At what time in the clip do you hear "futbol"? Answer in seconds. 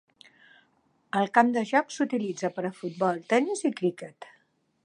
2.81-3.23